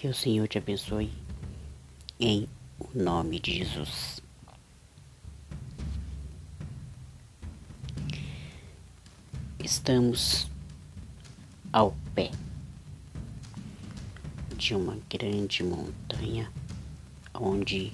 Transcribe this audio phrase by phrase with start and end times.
[0.00, 1.12] Que o Senhor te abençoe
[2.18, 2.48] em
[2.94, 4.22] nome de Jesus.
[9.62, 10.48] Estamos
[11.70, 12.30] ao pé
[14.56, 16.50] de uma grande montanha
[17.34, 17.92] onde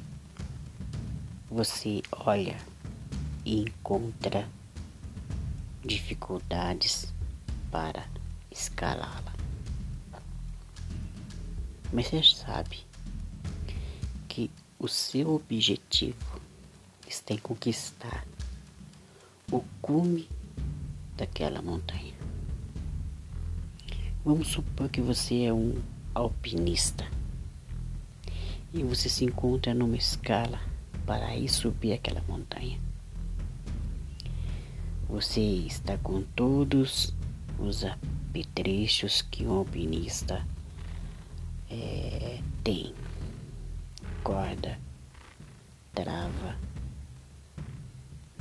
[1.50, 2.56] você olha
[3.44, 4.48] e encontra
[5.84, 7.12] dificuldades
[7.72, 8.08] para
[8.48, 9.35] escalá-la.
[11.96, 12.84] Mas você sabe
[14.28, 16.38] que o seu objetivo
[17.08, 18.26] está em conquistar
[19.50, 20.28] o cume
[21.16, 22.12] daquela montanha.
[24.22, 25.80] Vamos supor que você é um
[26.14, 27.10] alpinista
[28.74, 30.60] e você se encontra numa escala
[31.06, 32.78] para ir subir aquela montanha.
[35.08, 37.14] Você está com todos
[37.58, 40.46] os apetrechos que um alpinista
[41.70, 42.94] é, tem
[44.22, 44.78] corda,
[45.94, 46.56] trava,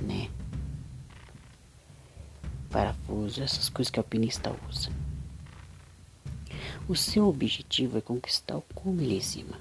[0.02, 0.30] né?
[2.72, 4.90] Parafuso, essas coisas que o alpinista usa.
[6.88, 9.60] O seu objetivo é conquistar o cume lá em cima.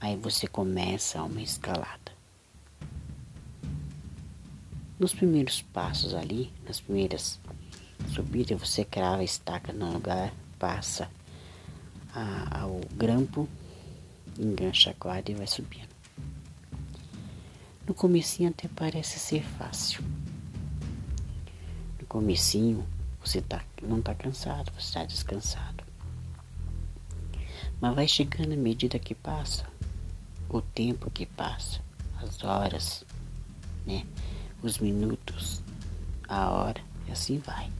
[0.00, 2.12] Aí você começa uma escalada.
[4.98, 7.38] Nos primeiros passos ali, nas primeiras
[8.14, 11.10] subidas, você crava a estaca no lugar, passa
[12.14, 13.48] a, ao grampo,
[14.38, 15.88] engancha a corda e vai subindo.
[17.86, 20.04] No comecinho até parece ser fácil.
[22.00, 22.86] No comecinho
[23.24, 25.84] você tá, não está cansado, você está descansado.
[27.80, 29.64] Mas vai chegando à medida que passa,
[30.48, 31.80] o tempo que passa,
[32.20, 33.04] as horas,
[33.86, 34.04] né?
[34.62, 35.62] Os minutos,
[36.28, 37.70] a hora, e assim vai.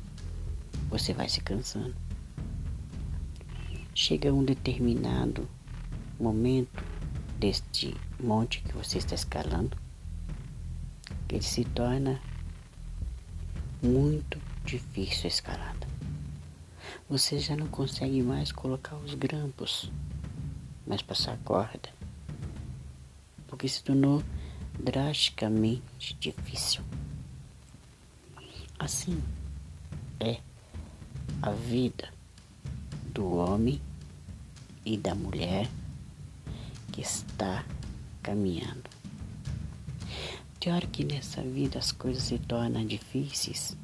[0.89, 1.95] Você vai se cansando
[3.99, 5.49] chega um determinado
[6.21, 6.85] momento
[7.37, 9.77] deste monte que você está escalando,
[11.27, 12.23] que ele se torna
[13.83, 15.89] muito difícil a escalada.
[17.11, 19.91] Você já não consegue mais colocar os grampos,
[20.87, 21.89] mas passar a corda,
[23.49, 24.23] porque se tornou
[24.79, 26.83] drasticamente difícil.
[28.79, 29.21] Assim
[30.21, 30.39] é
[31.43, 32.09] a vida
[33.13, 33.88] do homem
[34.93, 35.69] e da mulher
[36.93, 37.65] que está
[38.23, 38.89] caminhando.
[40.67, 43.75] Hora que nessa vida as coisas se tornam difíceis,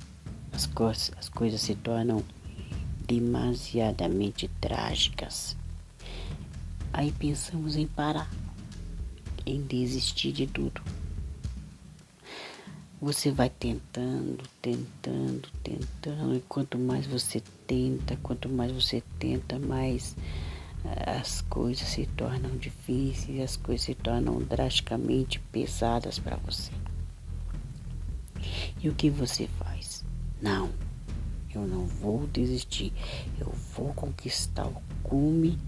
[0.53, 2.23] as, coisas, as coisas se tornam
[3.07, 5.57] demasiadamente trágicas.
[6.93, 8.31] Aí pensamos em parar,
[9.47, 10.83] em desistir de tudo.
[13.01, 20.15] Você vai tentando, tentando, tentando, e quanto mais você tenta, quanto mais você tenta, mais
[20.85, 26.71] as coisas se tornam difíceis, as coisas se tornam drasticamente pesadas para você.
[28.83, 30.05] E o que você faz?
[30.43, 30.71] Não,
[31.55, 32.93] eu não vou desistir,
[33.39, 35.59] eu vou conquistar o cume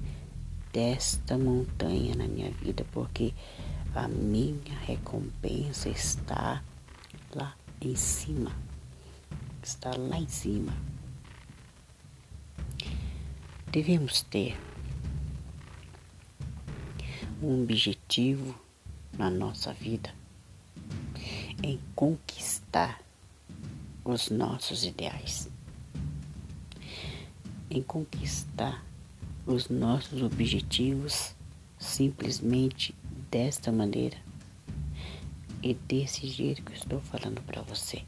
[0.72, 3.32] desta montanha na minha vida, porque
[3.94, 6.62] a minha recompensa está
[7.34, 8.52] lá em cima.
[9.62, 10.74] Está lá em cima.
[13.72, 14.56] Devemos ter
[17.42, 18.54] um objetivo
[19.18, 20.12] na nossa vida
[21.62, 23.00] em conquistar
[24.04, 25.48] os nossos ideais,
[27.70, 28.84] em conquistar
[29.46, 31.34] os nossos objetivos
[31.78, 32.94] simplesmente
[33.30, 34.16] desta maneira
[35.62, 38.02] e desse jeito que eu estou falando para você.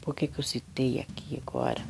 [0.00, 1.82] Por que, que eu citei aqui agora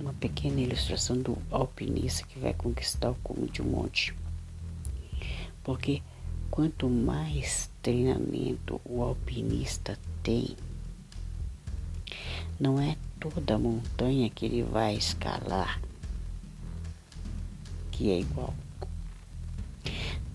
[0.00, 4.14] uma pequena ilustração do alpinista que vai conquistar o cume de um monte?
[5.62, 6.02] Porque
[6.50, 10.56] quanto mais treinamento o alpinista tem,
[12.58, 15.80] não é toda montanha que ele vai escalar
[17.92, 18.52] que é igual.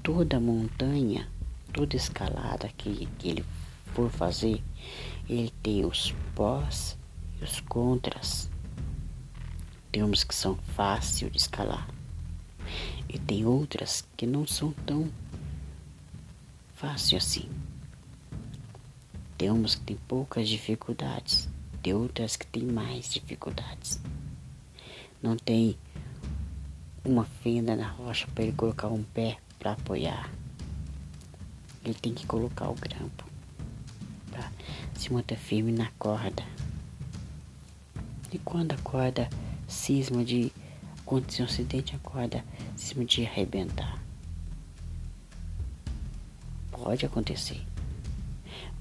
[0.02, 1.28] Toda montanha,
[1.74, 3.46] toda escalada que, que ele
[3.94, 4.64] for fazer,
[5.28, 6.98] ele tem os pós
[7.42, 8.50] e os contras.
[9.92, 11.90] Tem umas que são fáceis de escalar
[13.10, 15.10] e tem outras que não são tão
[16.78, 17.50] fácil assim.
[19.38, 21.50] Tem umas que tem poucas dificuldades,
[21.84, 24.00] tem outras que tem mais dificuldades.
[25.22, 25.78] Não tem
[27.04, 30.32] uma fenda na rocha para ele colocar um pé para apoiar.
[31.84, 33.26] Ele tem que colocar o grampo
[34.32, 34.52] para
[34.96, 36.44] se manter firme na corda.
[38.32, 39.30] E quando a corda
[39.68, 40.52] cisma de
[41.08, 42.44] Acontecer um acidente, a corda
[42.76, 43.98] cima de arrebentar.
[46.84, 47.62] Pode acontecer.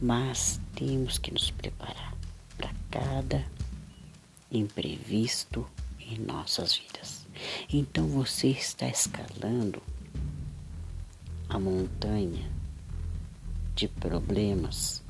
[0.01, 2.15] Mas temos que nos preparar
[2.57, 3.45] para cada
[4.51, 5.67] imprevisto
[5.99, 7.27] em nossas vidas.
[7.73, 9.83] Então você está escalando
[11.49, 12.51] a montanha
[13.75, 15.03] de problemas,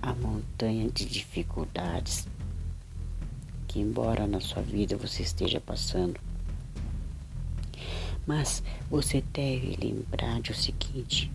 [0.00, 2.26] a montanha de dificuldades
[3.66, 6.18] que, embora na sua vida você esteja passando,
[8.26, 11.30] mas você deve lembrar de o seguinte: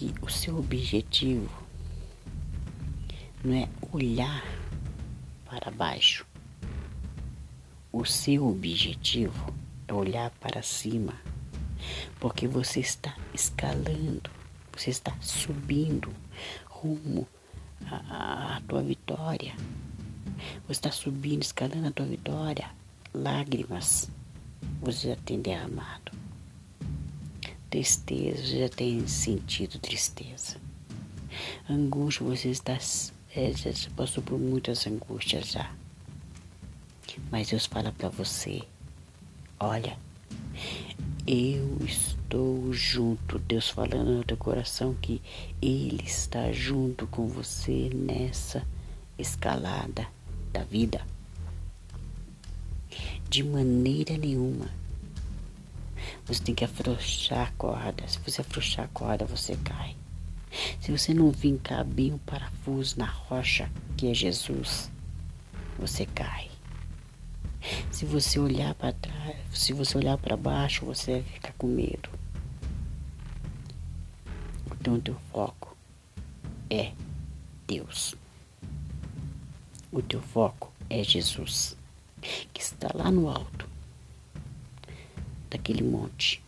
[0.00, 1.50] que o seu objetivo
[3.44, 4.42] não é olhar
[5.44, 6.26] para baixo.
[7.92, 9.52] O seu objetivo
[9.86, 11.12] é olhar para cima,
[12.18, 14.30] porque você está escalando,
[14.72, 16.10] você está subindo
[16.66, 17.28] rumo
[17.84, 19.54] à, tua vitória.
[20.66, 22.70] Você está subindo, escalando a tua vitória.
[23.12, 24.10] Lágrimas
[24.80, 26.19] você já tem derramado.
[27.70, 30.56] Tristeza, você já tem sentido tristeza.
[31.68, 32.76] Angústia, você está,
[33.36, 35.72] é, já passou por muitas angústias já.
[37.30, 38.62] Mas Deus fala para você,
[39.58, 39.96] olha,
[41.26, 43.38] eu estou junto.
[43.38, 45.22] Deus falando no teu coração que
[45.62, 48.66] Ele está junto com você nessa
[49.16, 50.08] escalada
[50.52, 51.06] da vida.
[53.28, 54.69] De maneira nenhuma.
[56.30, 58.06] Você tem que afrouxar a corda.
[58.06, 59.96] Se você afrouxar a corda, você cai.
[60.80, 64.88] Se você não vincar bem o parafuso na rocha, que é Jesus,
[65.76, 66.48] você cai.
[67.90, 72.08] Se você olhar para trás, se você olhar para baixo, você vai ficar com medo.
[74.80, 75.76] Então, o teu foco
[76.70, 76.92] é
[77.66, 78.14] Deus.
[79.90, 81.76] O teu foco é Jesus,
[82.54, 83.59] que está lá no alto
[85.50, 86.42] daquele monte,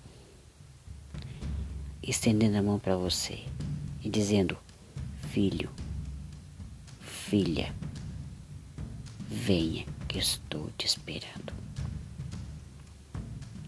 [2.02, 3.44] estendendo a mão para você
[4.02, 4.56] e dizendo:
[5.28, 5.70] Filho,
[7.00, 7.74] filha,
[9.28, 11.52] venha que estou te esperando.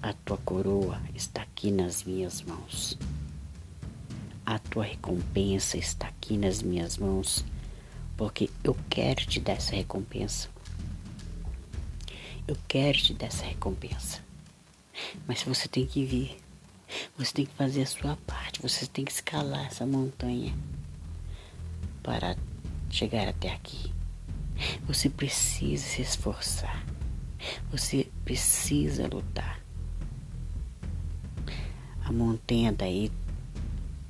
[0.00, 2.96] A tua coroa está aqui nas minhas mãos.
[4.46, 7.44] A tua recompensa está aqui nas minhas mãos
[8.16, 10.48] porque eu quero te dar essa recompensa.
[12.46, 14.22] Eu quero te dar essa recompensa.
[15.26, 16.36] Mas você tem que vir.
[17.16, 18.62] Você tem que fazer a sua parte.
[18.62, 20.54] Você tem que escalar essa montanha
[22.02, 22.36] para
[22.90, 23.92] chegar até aqui.
[24.86, 26.84] Você precisa se esforçar.
[27.70, 29.60] Você precisa lutar.
[32.04, 33.10] A montanha daí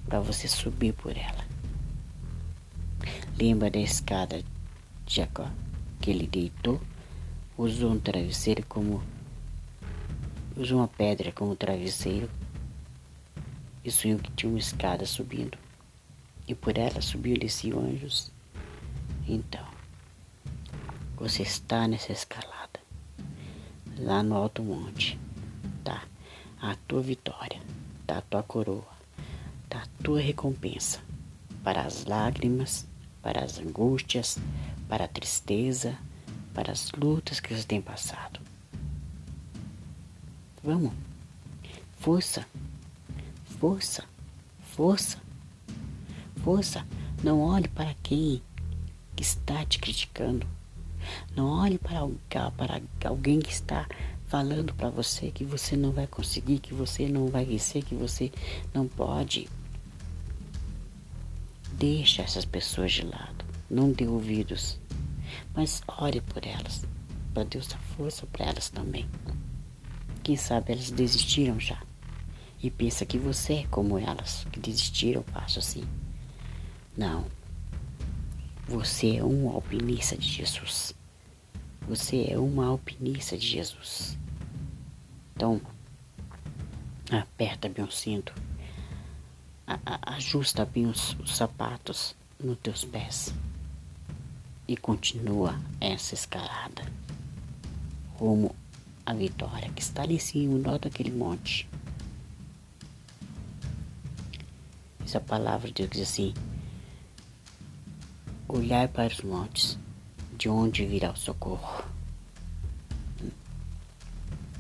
[0.07, 1.45] para você subir por ela.
[3.39, 4.43] Lembra da escada
[5.07, 5.49] de Jacó,
[6.01, 6.81] que ele deitou,
[7.57, 9.03] usou um travesseiro como.
[10.57, 12.31] Usou uma pedra como travesseiro
[13.85, 15.59] e sonhou que tinha uma escada subindo.
[16.47, 18.31] E por ela subiu e desciam anjos.
[19.27, 19.67] Então,
[21.17, 22.81] você está nessa escalada,
[23.99, 25.19] lá no alto monte,
[25.83, 26.05] tá?
[26.61, 27.61] A tua vitória,
[28.07, 28.19] tá?
[28.19, 28.85] A tua coroa,
[29.69, 29.83] tá?
[29.83, 31.01] A tua recompensa
[31.63, 32.87] para as lágrimas
[33.25, 34.37] para as angústias,
[34.87, 35.97] para a tristeza,
[36.53, 38.39] para as lutas que você tem passado.
[40.65, 40.93] Vamos.
[41.99, 42.47] Força.
[43.61, 44.03] Força.
[44.75, 45.19] Força.
[46.43, 46.87] Força.
[47.23, 48.43] Não olhe para quem
[49.21, 50.47] está te criticando.
[51.37, 52.01] Não olhe para,
[52.57, 53.87] para alguém que está
[54.27, 58.33] falando para você que você não vai conseguir, que você não vai vencer, que você
[58.73, 59.47] não pode.
[61.75, 63.45] Deixa essas pessoas de lado.
[63.69, 64.81] Não dê ouvidos.
[65.55, 66.87] Mas ore por elas.
[67.35, 69.07] Para Deus dar força para elas também.
[70.25, 71.81] Quem sabe elas desistiram já.
[72.61, 75.85] E pensa que você é como elas, que desistiram, passo assim.
[76.97, 77.27] Não.
[78.67, 80.93] Você é um alpinista de Jesus.
[81.87, 84.19] Você é uma alpinista de Jesus.
[85.37, 85.61] Então,
[87.13, 88.33] aperta bem o cinto
[90.03, 93.35] ajusta bem os, os sapatos nos teus pés
[94.69, 96.85] e continua essa escalada
[98.17, 98.55] rumo
[99.07, 101.69] à vitória que está ali em cima, no alto daquele monte.
[105.05, 106.35] Essa palavra de Deus diz assim:
[108.49, 109.79] olhar para os montes,
[110.37, 111.85] de onde virá o socorro.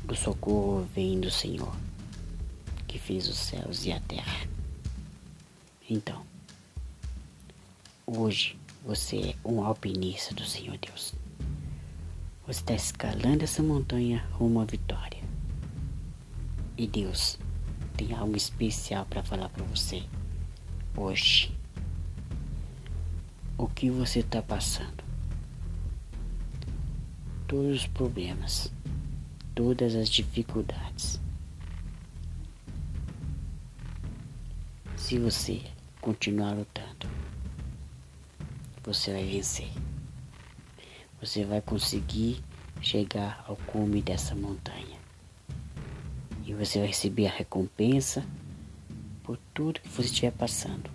[0.07, 1.75] O socorro vem do Senhor,
[2.87, 4.47] que fez os céus e a terra.
[5.89, 6.25] Então,
[8.07, 11.15] hoje você é um alpinista do Senhor Deus.
[12.47, 15.23] Você está escalando essa montanha rumo à vitória.
[16.77, 17.39] E Deus
[17.97, 20.03] tem algo especial para falar para você
[20.95, 21.57] hoje.
[23.57, 25.03] O que você está passando?
[27.49, 28.71] Todos os problemas,
[29.55, 31.19] todas as dificuldades.
[34.99, 35.63] Se você
[35.99, 37.09] continuar lutando,
[38.83, 39.71] você vai vencer
[41.25, 42.45] você vai conseguir
[42.83, 44.99] chegar ao cume dessa montanha.
[46.45, 48.23] E você vai receber a recompensa
[49.23, 50.91] por tudo que você estiver passando.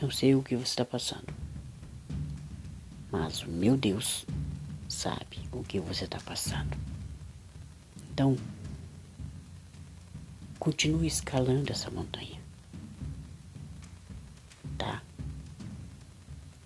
[0.00, 1.34] Eu sei o que você está passando.
[3.10, 4.24] Mas o meu Deus
[4.88, 6.78] sabe o que você está passando.
[8.12, 8.36] Então,
[10.60, 12.40] continue escalando essa montanha.
[14.78, 15.02] Tá?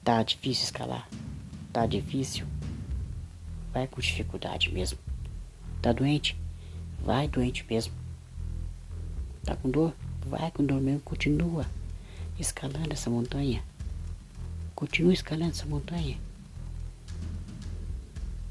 [0.05, 1.09] Tá difícil escalar?
[1.75, 2.47] Tá difícil?
[3.73, 4.97] Vai com dificuldade mesmo.
[5.83, 6.37] Tá doente?
[7.05, 7.93] Vai doente mesmo.
[9.43, 9.93] Tá com dor?
[10.25, 11.01] Vai com dor mesmo.
[11.01, 11.67] Continua
[12.39, 13.61] escalando essa montanha.
[14.77, 16.17] Continua escalando essa montanha.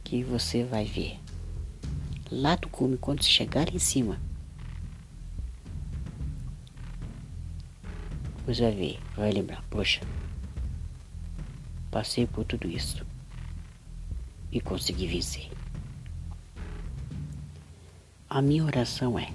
[0.03, 1.17] Que você vai ver.
[2.29, 4.19] Lá do cume, quando você chegar em cima,
[8.45, 10.01] você vai ver, vai lembrar, poxa,
[11.89, 13.12] passei por tudo isso
[14.53, 15.49] e conseguir vencer.
[18.29, 19.33] A minha oração é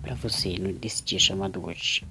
[0.00, 2.04] para você nesse dia chamado hoje.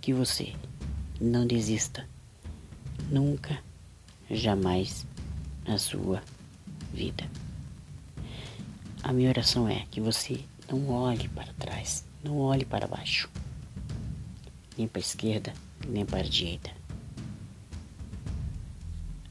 [0.00, 0.52] Que você
[1.20, 2.06] não desista
[3.08, 3.62] nunca,
[4.28, 5.06] jamais
[5.66, 6.22] na sua
[6.92, 7.30] vida.
[9.02, 13.30] A minha oração é que você não olhe para trás, não olhe para baixo
[14.76, 15.52] nem para a esquerda,
[15.86, 16.70] nem para a direita.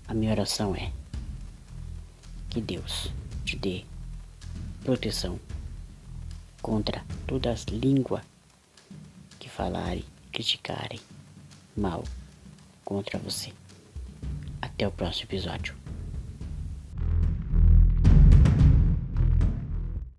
[0.08, 0.92] A minha oração é
[2.50, 3.12] que Deus
[3.44, 3.84] te dê
[4.84, 5.40] proteção
[6.62, 8.24] contra todas as línguas
[9.40, 11.00] que falarem, criticarem
[11.76, 12.04] mal
[12.86, 13.52] contra você.
[14.62, 15.83] Até o próximo episódio.